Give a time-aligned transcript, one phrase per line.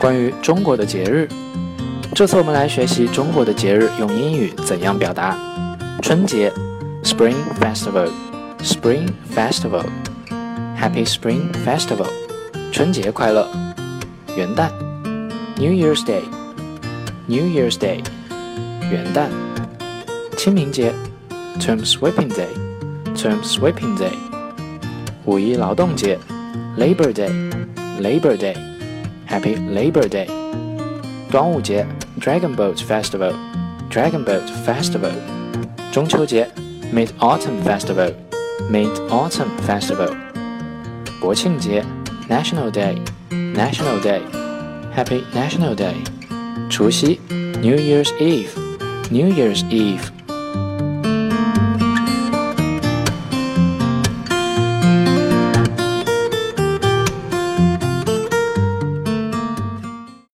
[0.00, 1.28] 关于中国的节日。
[2.14, 5.36] 这次我们来学习中国的节日用英语怎样表达。
[6.02, 6.52] 春节
[7.02, 12.08] ，Spring Festival，Spring Festival，Happy Spring Festival，
[12.72, 13.48] 春节快乐。
[14.36, 14.70] 元旦
[15.56, 18.04] ，New Year's Day，New Year's Day，
[18.90, 19.28] 元旦。
[20.36, 20.92] 清明节
[21.58, 24.12] ，Term Sweeping Day，Term Sweeping Day。
[25.24, 26.18] 五一劳动节
[26.78, 28.56] ，Labor Day，Labor Day
[29.27, 30.27] Day，Happy Labor Day。
[31.31, 31.85] 端午节，
[32.19, 35.13] Dragon Boat Festival，Dragon Boat Festival。
[35.91, 36.49] 中秋节，
[36.93, 40.15] Mid Autumn Festival，Mid Autumn Festival。
[41.19, 41.83] 国庆节，
[42.29, 45.95] National Day，National Day，Happy National Day。
[46.69, 50.11] 除夕，New Year's Eve，New Year's Eve。